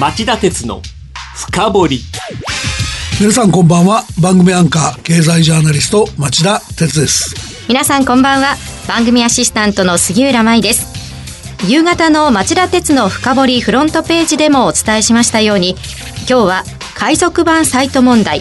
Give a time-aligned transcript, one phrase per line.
[0.00, 0.80] 町田鉄の
[1.36, 2.00] 深掘り。
[3.20, 4.04] 皆さんこんばんは。
[4.22, 7.66] 番組アンカー経済ジャーナリスト町田鉄です。
[7.68, 8.56] 皆さんこんばんは。
[8.88, 10.86] 番組アシスタントの杉浦舞です。
[11.68, 15.76] 夕方の町田鉄の深掘りフロントページでもお伝えしましたように
[16.26, 16.64] 今日は
[16.94, 18.40] 海賊版サイト問題。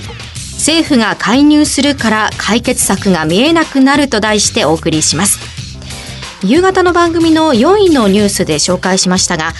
[0.53, 5.51] 政府が介入するから解決策が見えなくなると題してお送りします。
[6.43, 9.53] 夕方の番組の4位のニュースで紹介しましたが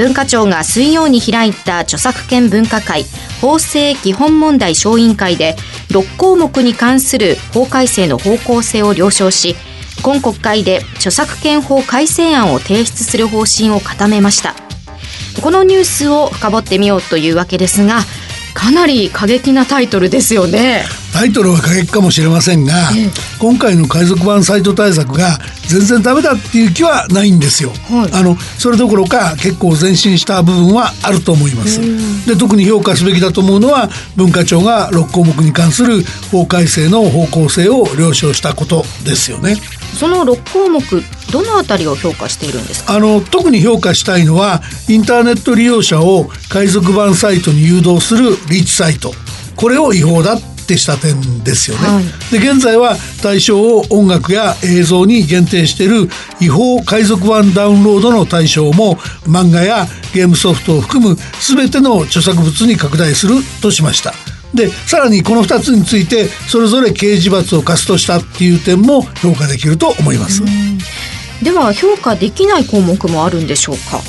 [0.00, 3.04] 文化庁が水曜に開いた著作権分科会
[3.42, 5.56] 法制基本問題小委員会で
[5.90, 9.56] 6項目に関する法改正の方向性を了承し
[10.02, 14.54] 今国会で著作権法改正案を提出する方針を固めました。
[15.42, 18.00] このニュースを深掘ってみようというわけですが
[18.54, 20.84] かなり過激なタイトルですよね。
[21.12, 22.74] タイトルは過激かもしれませんが、
[23.38, 31.80] 今回の海賊版サイト対策が全然ダメだっていう気はないんですよ、はい、あのそれどころか結構前進した部分はあると思います。
[32.26, 39.56] で特に評価すべきだと思うのは文化庁が6項目に関する法改正の方向性を了承したことですよね
[40.00, 40.80] その6項目
[41.30, 42.94] どのあたりを評価しているんですか？
[42.94, 49.12] あの特に評価したいのはインターネット利用者を海賊版サイトに誘導するリーチサイト。
[49.56, 56.08] これを違法だってした点ですよね、はい、で現在は対象を音楽や映像に限定している
[56.40, 64.14] 違法海賊版ダウンロードの対象も漫画やゲームソフトを含む全ての著作物に拡大するとしました
[64.54, 70.42] でさらにこの2つについてそれぞれ刑事罰を課すとしたっていう点も評価できると思います。
[71.42, 74.02] では評価できない項目もあるんでしょうか？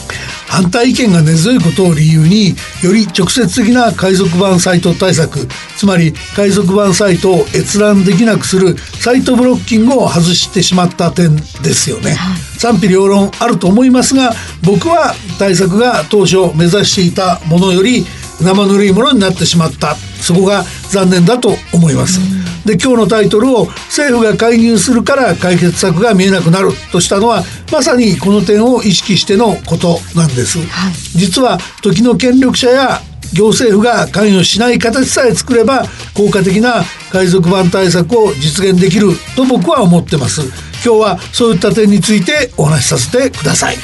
[0.47, 2.49] 反対意見が根強いことを理由に
[2.83, 18.03] より直接的な海賊版サイト対策つまり海賊版サイトを閲覧できなくするサイトブロッキングを外してしまった点ですよね、はい、賛否両論あると思いますが僕は対策が当初目指していたものより
[18.41, 22.19] 生ぬるいものになってしまったそこが残念だと思います。
[22.65, 30.59] で今日のタイトルを政府が介入するから解決策が見えなくなるとしたのはまさにこの点を意識してのことなんです。
[30.59, 33.01] はい、実は時の権力者や
[33.33, 40.71] 行政府が関与しない形さえ作れば効果的な海賊版対策を実現できると僕は思ってます。
[40.83, 43.81] 今日はそういった点についてお話しさせてください、は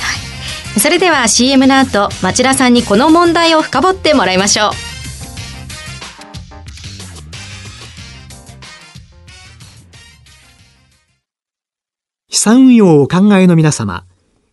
[0.76, 4.97] い、それでは CM の後町田さんにこの問題を深掘ってもらいましょう
[12.38, 14.06] 資産運用をお考えの皆様、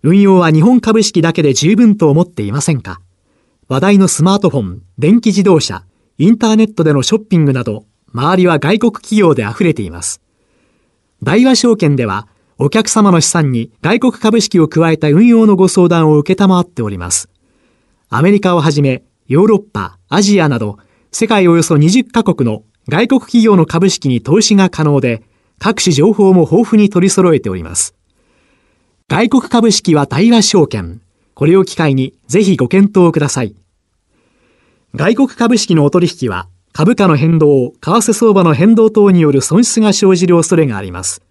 [0.02, 3.02] 運用は日本株式だけで十分と思っていませんか？
[3.68, 5.84] 話題のスマートフォン、電気自動車、
[6.16, 7.84] インターネットでのショッピングなど、
[8.14, 10.22] 周りは外国企業で溢れています。
[11.22, 17.28] 大和証券では、お客様の資産に外国株式を加えた運用のご相談を受けたまわっております。
[18.08, 20.78] アメリカをはじめ、ヨーロッパ、アジアなど、
[21.12, 25.22] 世界およそ20カ国の外国企業の株式に投資が可能で、
[25.58, 27.94] 各種情報も豊富に取り揃えております。
[29.08, 31.00] 外国株式は大和証券。
[31.34, 33.54] これを機会にぜひご検討ください。
[34.94, 41.22] 外国株式のお取引は株価の変動、為替相場の変動等による損失が生じる恐れがあります。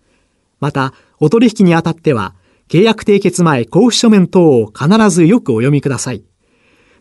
[0.59, 2.33] また、お取引にあたっては、
[2.69, 6.23] 契約締結前交付書面等を必ずよくお読みください。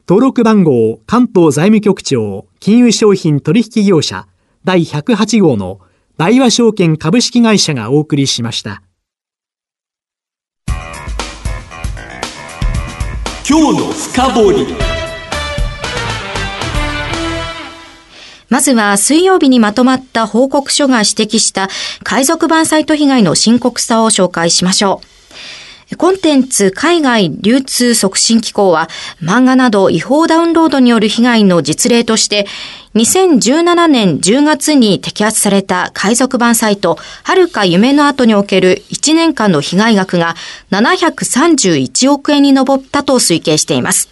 [0.08, 4.26] 登録番号関東財務局長金融商品取引業者
[4.64, 5.78] 第108号の
[6.18, 8.82] 大和証券株式会社がお送りしました。
[13.48, 14.66] 今日の深掘り。
[18.48, 21.70] まずは水曜日にまとまった報告書が指摘した
[22.04, 25.00] 海賊版サイト被害の深刻さを紹介しましょ
[25.90, 25.96] う。
[25.96, 28.88] コンテンツ海外流通促進機構は
[29.20, 32.46] 漫画など違法ダウンロードによる被害の実例として
[32.94, 40.34] 2017年10月に摘発された海賊版サイト、はるか夢の後における1年間の被害額が
[40.70, 44.10] 731億円に上ったと推計しています。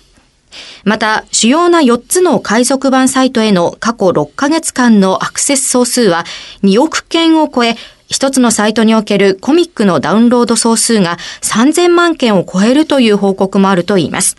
[0.84, 6.24] また、主要な4つの海賊版サイトへの過去6ヶ月間のアクセス総数は
[6.62, 7.76] 2億件を超え、
[8.08, 14.38] 一つのサイトにおけるコミックのダウンロード総数が3000万件を超えるという報告もあるといいます。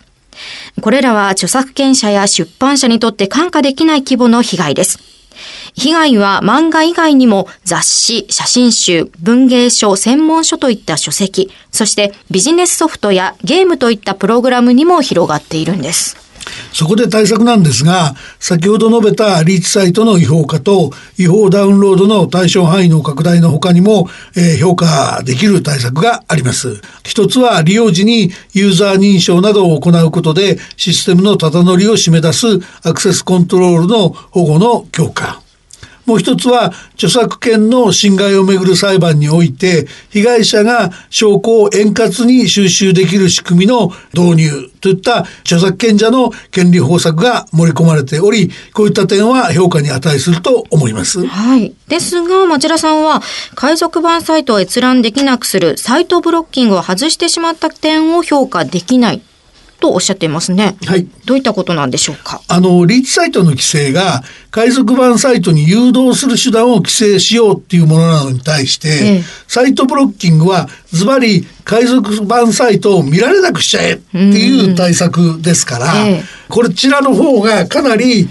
[0.82, 5.00] これらは著作権者や出版社にとって看過できない規模の被害です。
[5.74, 16.31] 被害は漫画以外にも雑誌、写真集、文芸書、専門書といった書籍、そしてビジネスソフトやゲームといったプログラムにも広がっているんです。
[16.74, 26.82] そこで対策なんですが、先ほど述べたリーチサイトの違法化と違法ダウンロードの対象範囲の拡大の他にも、えー、評価できる対策があります。
[27.04, 32.48] 一つは利用時にユーザー認証などを行うことでシステムのただ乗りを締め出す
[32.84, 35.42] アクセスコントロールの保護の強化。
[36.12, 51.26] もう一つは著作権の侵害をめぐる裁判において被害者が証拠を円滑に収集できる仕組みの導入といった著作権者の権利方策が盛り込まれておりこういった点は評価に値すると思います。
[51.26, 51.74] はい。
[51.88, 53.22] ですが町田さんは
[53.56, 59.22] 海賊版サイトを閲覧できなくするサイトブロッキングを外してしまった点を評価できない
[59.82, 60.78] とおっしゃっていますね。
[60.86, 61.06] はい。
[61.26, 62.42] どういったことなんでしょうか？
[62.48, 78.30] あの、リーチサイトの規制が、海賊版サイトに誘導する手段を規制しようっていうものなのに対して、ええ、サイトブロッキングは、ズバリ海賊版サイトを見られなくしちゃえっていう対策ですから、え、こちらの方がかなり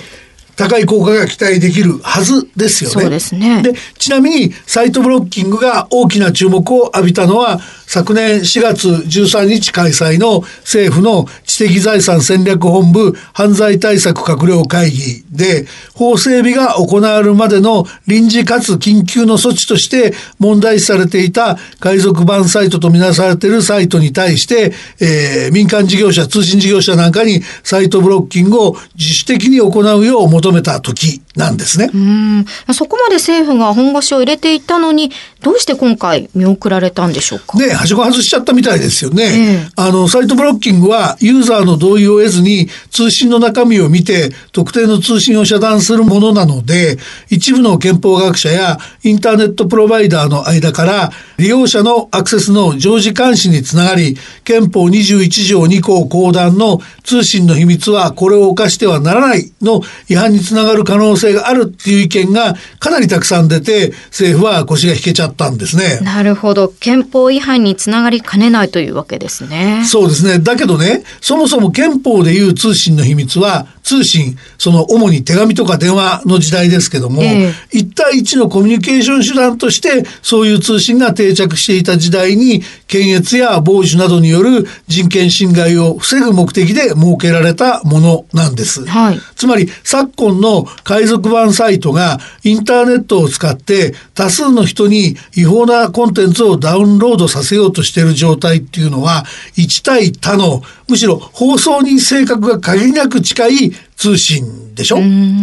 [0.60, 3.00] 高い効果が期待できるはずですよね。
[3.00, 3.62] そうですね。
[3.62, 31.90] で、ちなみにサイトブロッキングが大きな注目を浴びたのは、昨年4月13日開催の政府の知的財産戦略本部犯罪対策閣僚会議で、法整備が行われるまでの臨時かつ緊急の措置として問題視されていた海賊版サイトとみなされているサイトに対して、えー、民間事業者、通信事業者なんかにサイトブロッキングを自主的に行うよう求めめた時なんですね。
[31.92, 35.10] うんそこまで政府が本腰を入れていたのに、
[35.42, 37.58] どうして今回見送られたんでしょうか？
[37.58, 39.24] ね、はしご外しちゃったみたいですよね。
[39.24, 46.98] えー、あの、サイトブロッキングはユーザーの同意を得ずに通信の中身を見て特定の通信を遮断するものなので、
[47.28, 66.00] 一部の憲法学者やインターネットプロバイダーの間から利用者のアクセスの常時監視につながり、憲法21条2項公団の通信の秘密はこれを犯してはならないの違反につながる可能性があるっていう意見がかなりたくさん出て、政府は腰が引けちゃったんですね。
[66.02, 66.68] なるほど。
[66.68, 69.84] 憲法違反につながりかねないというわけですね。
[69.86, 70.38] そうですね。
[70.38, 88.86] だけどね、そもそも憲法でいう通信の秘密は、通信、その主に手紙とか電話の時代ですけども、えー、対一のコミュニケーション手段として、そういう通信が定着していた時代に、検閲や傍受などによる人権侵害を防ぐ目的で設けられたものなんです。
[88.86, 99.24] はい、つまり、昨今の海賊版サイトがインターネットを使って多数の人に違法なコンテンツをダウンロードさせようとしている状態っていうのは、
[99.56, 104.96] 1対他の、むしろ放送に性格が限りなく近い通信でしょ？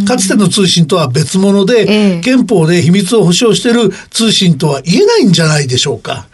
[0.06, 6.28] かつての通信とは別物で、ええ、憲法で秘密を保障している通信とは言えないんじゃないでしょうか。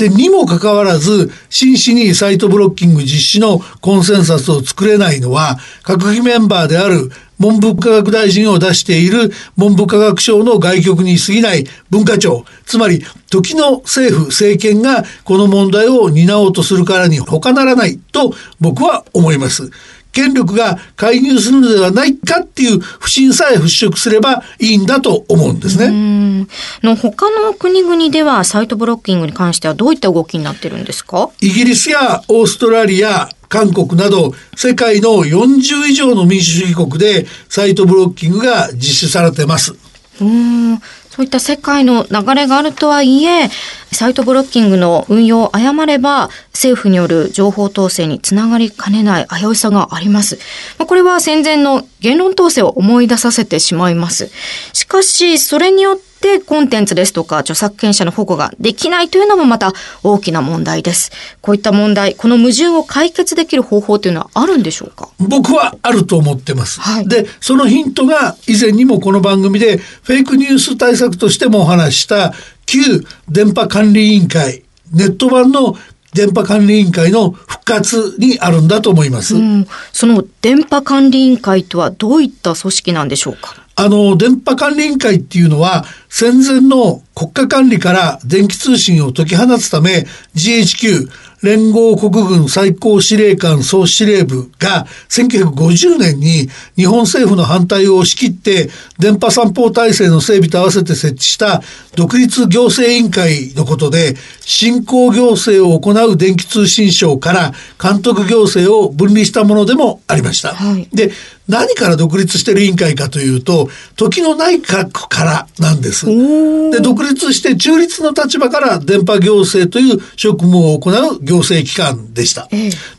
[0.00, 19.70] で、にもかかわらず、真摯にサイトブロッキング実施のコンセンサスを作れないのは、閣議メンバーである文部科学大臣を出している文部科学省の外局に過ぎない文化庁、つまり時の政府、政権がこの問題を担おうとするからに他ならないと僕は思います。
[20.12, 26.46] 権力が介入するのではないかっていう不信さえ払拭すればいいんだと思うんですね。
[26.82, 31.30] の他の国々ではサイトブロッキングに関してはどういった動きになってるんですか？
[31.40, 39.74] イギリスやオーストラリア、韓国など世界の40以上の民主主義国でサイトブロッキングが実施されてます。
[40.20, 40.80] うん
[41.20, 43.50] そういった世界の流れがあるとはいえ、
[43.92, 50.38] サイトブロッキングの運用を誤れば、政府による情報統制につながりかねない危うさがあります。
[50.78, 54.30] まこれは戦前の言論統制を思い出させてしまいます。
[54.72, 59.72] しかし、それによってってコンテンツですとか著作権者の保護ができないというのもまた
[60.02, 61.10] 大きな問題です。
[61.40, 65.08] こういった問題、この矛盾を解決できる方法というのはあるんでしょうか？
[65.18, 66.80] 僕はあると思ってます。
[66.80, 72.34] はい、で、そのヒントが以前にもこの番組でフェイクニュース対策としてもお話した
[72.66, 72.80] 旧
[73.28, 74.62] 電波管理委員会、
[74.92, 75.74] ネット版の
[76.12, 83.54] 電波管理委員会の復活にあるんだと思います、うん、その電波管理委員会とはどういった組織なんでしょうか？
[83.82, 91.08] あの、電波管理委員会っていうのは、戦前の国家管理から電気通信を解き放つため、GHQ、
[91.42, 98.68] 連合国軍最高司令官総司令部が1950年に日本政府の反対を押し切って
[98.98, 101.62] 電波散歩体制の整備と合わせて設置した
[101.96, 104.16] 独立行政委員会のことで
[104.50, 110.54] 振興行政を行う電気通信省から監督行政を分離したものでもありました。
[110.54, 111.12] はい、で
[111.48, 116.06] 何から独立している委員会かというと時の内閣からなんです。
[116.06, 122.48] で独立して中立の立場から電波行政という職務を行う行政機関でした。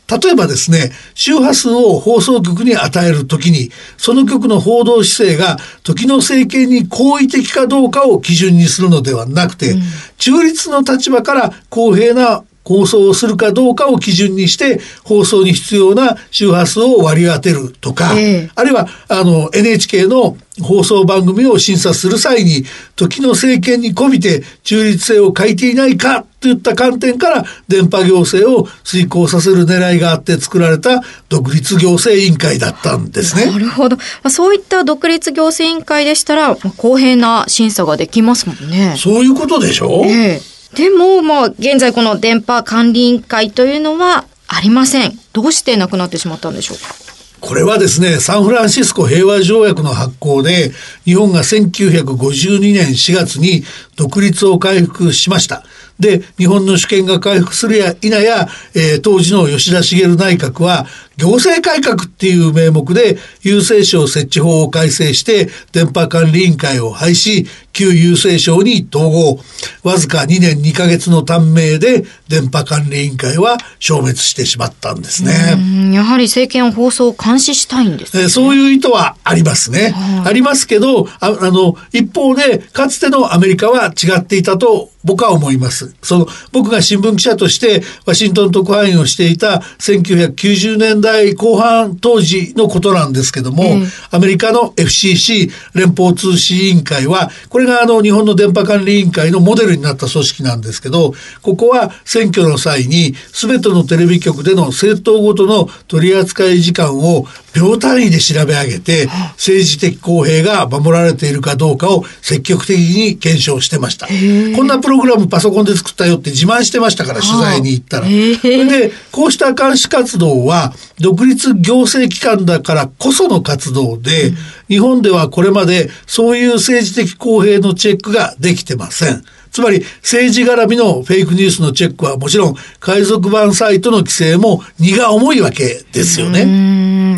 [0.08, 9.82] 例えばですね、周波数を放送局に与えるときに、その局の報道姿勢が時の政権に好意的かどうかを基準にするのではなくて、うん、
[10.18, 22.64] 中立の立場から公平な放送をするかどうかを基準にして放送に必要な周波数を割り当てるとか、えー、あるいはあの NHK の放送番組を審査する際に
[22.94, 33.50] 時の政権にこびて中立性を欠いていないかといった観点から電波行政を遂行させる狙いがあって作られた独立行政委員会だったんですね。
[33.50, 33.96] なるほど。
[34.28, 38.94] そういった独立行政委員会でしたら公平な審査ができますもんね。
[38.98, 45.18] そういうことでしょう、えーでも、まあ、現在この電波管理委員会というのはありません。
[45.32, 46.94] どうしてなくなってしまったんでしょうか？
[47.40, 50.70] これはですね、サンフランシスコ平和条約の発効で、
[51.04, 53.64] 日本が1952年4月に
[53.96, 55.64] 独立を回復しました。
[56.02, 69.38] で、日本の主権が回復するや否や、えー、当時の吉田茂内閣は、行政改革っていう名目で、郵政省設置法を改正して、電波管理委員会を廃止、旧郵政省に統合。
[69.82, 75.92] わずか2年2ヶ月の短命で、電波管理委員会は消滅してしまったんですね。
[75.94, 79.94] やはり政権放送を監視したいんです、ね、そういう意図はありますね。
[80.24, 85.94] ありますけど、ああの、一方で、かつてのアメリカは違っていたと僕は思います。
[86.02, 114.06] その、僕が新聞記者としてワシントン特派員をしていた1990年代後半当時のことなんですけども、うん、アメリカの FCC 連邦通信委員会は、これがあの日本の電波管理委員会のモデルになった組織なんですけど、ここは選挙の際に全てのテレビ局での政党ごとの取り扱い時間を秒単位で調べ上げて、政治的公平が守られているかどうかを積極的に検証してました。
[114.06, 118.06] こんなプログラムパソコンで作ったよって自慢してましたから、取材に行ったら。
[118.06, 124.36] で、こうした監視活動は、独立行政機関だからこその活動で、うん、
[124.68, 129.24] 日本ではこれまでそういう政治的公平のチェックができてません。
[129.52, 136.46] つまり政治絡みのフェイクニュースのチェックはもちろん海賊版サイトの規制も荷が重いわけですよね。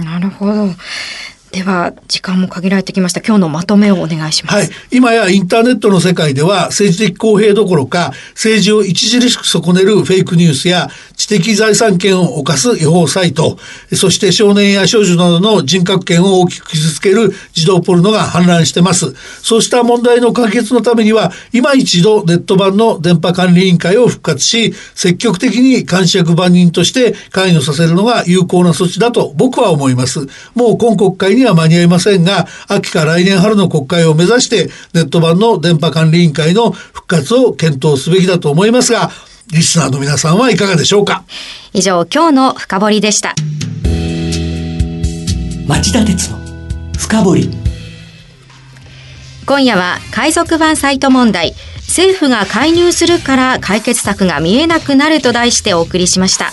[0.05, 0.69] なるほど。
[1.55, 3.21] では時間も限られてきました。
[3.21, 13.57] 今日のまとめをお願いします、はい、今やインターネットの世界では政治的公平どころか政治を著しく損ねるフェイクニュースや知的財産権を犯す違法サイト
[13.93, 19.15] そして少年や少女などの人格権を大きく傷つける児童ポルノが氾濫してます。
[19.41, 30.27] そうした問題の解決のためには今一度ネット版の電波管理委員会を復活し積極的に監視役番人として関与させるのが有効な措置だと僕は思います。
[30.57, 39.11] もう今国会には間に合いませんが、秋か来年春の国会を目指して、ネット版の電波管理委員会の復活を検討すべきだと思いますが、
[39.53, 41.25] リスナーの皆さんはいかがでしょうか？
[41.73, 43.35] 以上、今日の深掘りでした。
[45.67, 46.39] 町田鉄の
[46.99, 47.51] 深掘り。
[49.47, 51.55] 今夜は海賊版サイト問題、
[51.87, 56.53] 政府が介入するから解決策が見えなくなると題してお送りしました。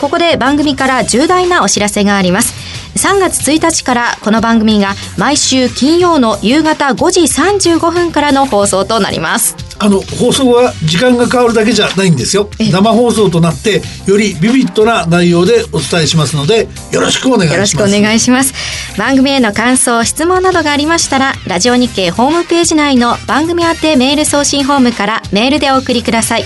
[0.00, 2.63] ここで番組から重大なお知らせがあります。
[3.04, 9.56] 3月1日からこの番組が毎週金曜の夕方5時35分からの放送となります。
[9.78, 12.48] あの放送は時間が変わるだけじゃないんですよ。
[12.72, 17.54] 生放送となってよりビビッドな内容でお伝えしますのでよろしくお願いします。
[17.54, 18.54] よろしくお願いします。
[18.96, 26.44] 番組への感想質問などがありましたらラジオ日経ホームページ内の番組宛てメール送信ホームからメールでお送りください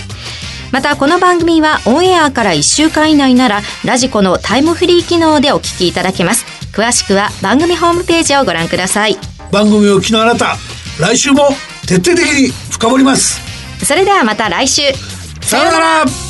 [0.71, 6.45] またこの番組はオンエアから1週間以内ならラジコのタイムフリー機能でお聞きいただけます。
[6.73, 9.17] 詳しくは番組ホームページをご覧ください。
[9.51, 10.57] 番組を聞きのあなた
[10.99, 11.49] 来週も
[11.87, 13.41] 徹底的に深掘ります。
[13.83, 14.83] それではまた来週。
[15.41, 16.28] さようなら